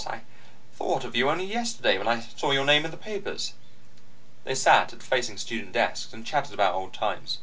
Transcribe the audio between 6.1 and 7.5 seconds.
and chatted about old times.